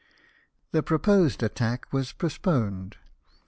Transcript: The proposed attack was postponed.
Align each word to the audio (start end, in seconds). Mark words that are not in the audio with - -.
The 0.71 0.81
proposed 0.81 1.43
attack 1.43 1.93
was 1.93 2.11
postponed. 2.11 2.97